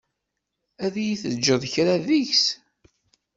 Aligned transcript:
Ad 0.85 0.95
yi-teǧǧeḍ 1.05 1.63
kra 1.73 1.95
deg-s? 2.07 2.45